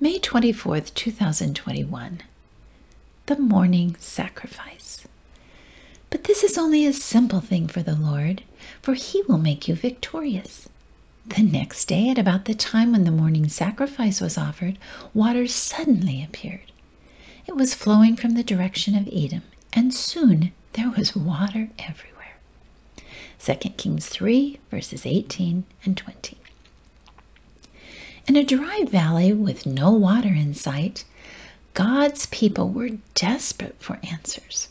May 0.00 0.20
24th, 0.20 0.94
2021. 0.94 2.20
The 3.26 3.36
Morning 3.36 3.96
Sacrifice. 3.98 5.04
But 6.08 6.22
this 6.22 6.44
is 6.44 6.56
only 6.56 6.86
a 6.86 6.92
simple 6.92 7.40
thing 7.40 7.66
for 7.66 7.82
the 7.82 7.96
Lord, 7.96 8.44
for 8.80 8.94
he 8.94 9.22
will 9.22 9.38
make 9.38 9.66
you 9.66 9.74
victorious. 9.74 10.68
The 11.26 11.42
next 11.42 11.86
day, 11.86 12.08
at 12.10 12.16
about 12.18 12.44
the 12.44 12.54
time 12.54 12.92
when 12.92 13.02
the 13.02 13.10
morning 13.10 13.48
sacrifice 13.48 14.20
was 14.20 14.38
offered, 14.38 14.78
water 15.14 15.48
suddenly 15.48 16.22
appeared. 16.22 16.70
It 17.48 17.56
was 17.56 17.74
flowing 17.74 18.14
from 18.14 18.34
the 18.34 18.44
direction 18.44 18.94
of 18.94 19.08
Edom, 19.12 19.42
and 19.72 19.92
soon 19.92 20.52
there 20.74 20.90
was 20.96 21.16
water 21.16 21.70
everywhere. 21.76 22.36
2 23.40 23.54
Kings 23.70 24.06
3, 24.06 24.60
verses 24.70 25.04
18 25.04 25.64
and 25.84 25.96
20. 25.96 26.38
In 28.28 28.36
a 28.36 28.44
dry 28.44 28.84
valley 28.86 29.32
with 29.32 29.64
no 29.64 29.90
water 29.90 30.28
in 30.28 30.52
sight, 30.52 31.04
God's 31.72 32.26
people 32.26 32.68
were 32.68 32.98
desperate 33.14 33.76
for 33.78 33.98
answers. 34.02 34.68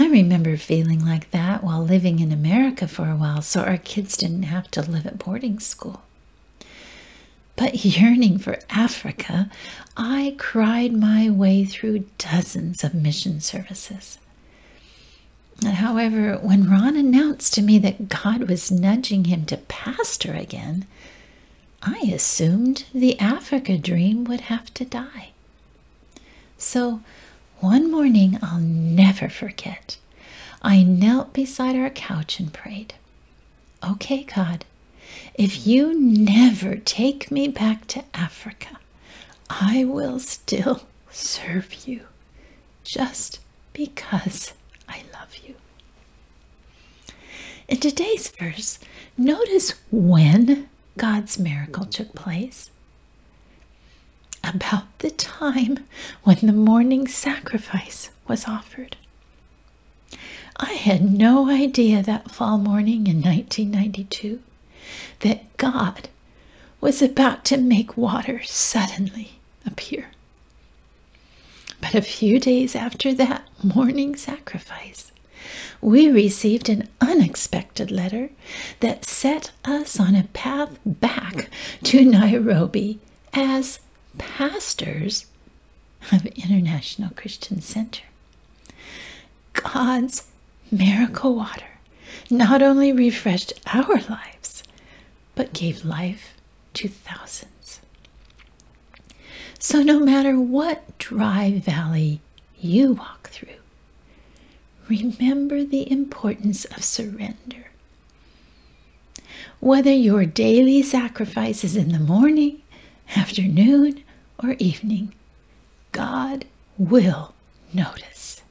I 0.00 0.08
remember 0.08 0.56
feeling 0.56 1.04
like 1.04 1.30
that 1.30 1.62
while 1.62 1.84
living 1.84 2.18
in 2.18 2.32
America 2.32 2.88
for 2.88 3.08
a 3.08 3.14
while, 3.14 3.40
so 3.40 3.60
our 3.60 3.76
kids 3.76 4.16
didn't 4.16 4.42
have 4.44 4.68
to 4.72 4.82
live 4.82 5.06
at 5.06 5.18
boarding 5.18 5.60
school. 5.60 6.02
But 7.54 7.84
yearning 7.84 8.38
for 8.38 8.58
Africa, 8.68 9.48
I 9.96 10.34
cried 10.38 10.92
my 10.92 11.30
way 11.30 11.64
through 11.64 12.06
dozens 12.18 12.82
of 12.82 12.94
mission 12.94 13.40
services. 13.40 14.18
However, 15.64 16.36
when 16.38 16.68
Ron 16.68 16.96
announced 16.96 17.54
to 17.54 17.62
me 17.62 17.78
that 17.78 18.08
God 18.08 18.48
was 18.48 18.72
nudging 18.72 19.26
him 19.26 19.44
to 19.46 19.56
pastor 19.56 20.32
again, 20.32 20.86
I 21.82 22.10
assumed 22.14 22.84
the 22.94 23.18
Africa 23.18 23.76
dream 23.76 24.24
would 24.24 24.42
have 24.42 24.72
to 24.74 24.84
die. 24.84 25.30
So, 26.56 27.00
one 27.58 27.90
morning 27.90 28.38
I'll 28.42 28.60
never 28.60 29.28
forget, 29.28 29.96
I 30.62 30.82
knelt 30.84 31.32
beside 31.32 31.74
our 31.76 31.90
couch 31.90 32.38
and 32.38 32.52
prayed, 32.52 32.94
Okay, 33.84 34.22
God, 34.22 34.64
if 35.34 35.66
you 35.66 35.98
never 35.98 36.76
take 36.76 37.30
me 37.32 37.48
back 37.48 37.86
to 37.88 38.04
Africa, 38.14 38.78
I 39.50 39.84
will 39.84 40.20
still 40.20 40.82
serve 41.10 41.86
you 41.86 42.06
just 42.84 43.40
because 43.72 44.52
I 44.88 45.02
love 45.12 45.36
you. 45.44 45.56
In 47.68 47.78
today's 47.78 48.28
verse, 48.28 48.78
notice 49.16 49.74
when 49.90 50.68
God's 51.02 51.36
miracle 51.36 51.84
took 51.84 52.14
place. 52.14 52.70
About 54.44 54.96
the 55.00 55.10
time 55.10 55.78
when 56.22 56.36
the 56.42 56.52
morning 56.52 57.08
sacrifice 57.08 58.10
was 58.28 58.46
offered. 58.46 58.94
I 60.58 60.74
had 60.74 61.02
no 61.02 61.50
idea 61.50 62.04
that 62.04 62.30
fall 62.30 62.56
morning 62.56 63.08
in 63.08 63.20
1992 63.20 64.42
that 65.20 65.56
God 65.56 66.08
was 66.80 67.02
about 67.02 67.44
to 67.46 67.56
make 67.56 67.96
water 67.96 68.40
suddenly 68.44 69.40
appear. 69.66 70.12
But 71.80 71.96
a 71.96 72.02
few 72.02 72.38
days 72.38 72.76
after 72.76 73.12
that 73.12 73.42
morning 73.60 74.14
sacrifice, 74.14 75.10
we 75.80 76.10
received 76.10 76.68
an 76.68 76.88
unexpected 77.00 77.90
letter 77.90 78.30
that 78.80 79.04
set 79.04 79.50
us 79.64 79.98
on 79.98 80.14
a 80.14 80.24
path 80.32 80.78
back 80.84 81.50
to 81.84 82.04
Nairobi 82.04 82.98
as 83.32 83.80
pastors 84.18 85.26
of 86.10 86.26
International 86.26 87.10
Christian 87.14 87.60
Center. 87.60 88.04
God's 89.52 90.28
miracle 90.70 91.34
water 91.34 91.66
not 92.30 92.62
only 92.62 92.92
refreshed 92.92 93.52
our 93.72 94.00
lives, 94.08 94.62
but 95.34 95.52
gave 95.52 95.84
life 95.84 96.34
to 96.74 96.88
thousands. 96.88 97.80
So, 99.58 99.82
no 99.82 100.00
matter 100.00 100.40
what 100.40 100.98
dry 100.98 101.52
valley 101.52 102.20
you 102.58 102.94
walk 102.94 103.28
through, 103.30 103.61
remember 104.88 105.64
the 105.64 105.90
importance 105.90 106.64
of 106.66 106.82
surrender. 106.82 107.70
Whether 109.60 109.92
your 109.92 110.26
daily 110.26 110.82
sacrifice 110.82 111.62
is 111.64 111.76
in 111.76 111.92
the 111.92 111.98
morning, 111.98 112.62
afternoon, 113.16 114.02
or 114.42 114.56
evening, 114.58 115.14
God 115.92 116.44
will 116.76 117.34
notice. 117.72 118.42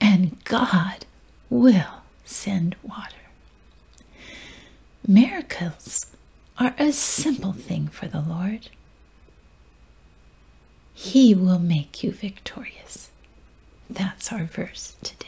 And 0.00 0.42
God 0.44 1.06
will 1.50 2.02
send 2.24 2.76
water. 2.82 3.16
Miracles 5.06 6.06
are 6.58 6.74
a 6.78 6.92
simple 6.92 7.52
thing 7.52 7.88
for 7.88 8.06
the 8.06 8.20
Lord. 8.20 8.68
He 10.94 11.34
will 11.34 11.58
make 11.58 12.02
you 12.02 12.12
victorious. 12.12 13.10
That's 13.90 14.32
our 14.32 14.44
verse 14.44 14.96
today. 15.02 15.21